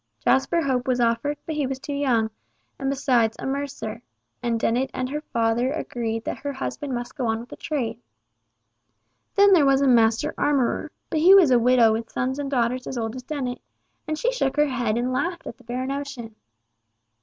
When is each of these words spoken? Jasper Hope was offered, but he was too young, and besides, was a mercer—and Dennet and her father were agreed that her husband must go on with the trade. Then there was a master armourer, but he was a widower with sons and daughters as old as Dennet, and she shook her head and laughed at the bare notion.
Jasper 0.19 0.63
Hope 0.63 0.87
was 0.87 0.99
offered, 0.99 1.37
but 1.45 1.53
he 1.53 1.67
was 1.67 1.77
too 1.77 1.93
young, 1.93 2.31
and 2.79 2.89
besides, 2.89 3.37
was 3.39 3.47
a 3.47 3.47
mercer—and 3.47 4.59
Dennet 4.59 4.89
and 4.95 5.07
her 5.11 5.21
father 5.21 5.67
were 5.67 5.73
agreed 5.73 6.23
that 6.25 6.39
her 6.39 6.53
husband 6.53 6.95
must 6.95 7.15
go 7.15 7.27
on 7.27 7.39
with 7.39 7.49
the 7.49 7.55
trade. 7.55 7.99
Then 9.35 9.53
there 9.53 9.63
was 9.63 9.81
a 9.81 9.87
master 9.87 10.33
armourer, 10.39 10.91
but 11.11 11.19
he 11.19 11.35
was 11.35 11.51
a 11.51 11.59
widower 11.59 11.91
with 11.91 12.09
sons 12.09 12.39
and 12.39 12.49
daughters 12.49 12.87
as 12.87 12.97
old 12.97 13.15
as 13.15 13.21
Dennet, 13.21 13.61
and 14.07 14.17
she 14.17 14.31
shook 14.33 14.55
her 14.55 14.69
head 14.69 14.97
and 14.97 15.13
laughed 15.13 15.45
at 15.45 15.59
the 15.59 15.63
bare 15.63 15.85
notion. 15.85 16.35